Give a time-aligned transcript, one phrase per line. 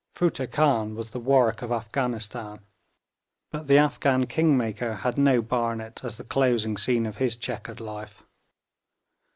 [0.15, 2.65] Futteh Khan was the Warwick of Afghanistan,
[3.51, 8.23] but the Afghan 'Kingmaker' had no Barnet as the closing scene of his chequered life.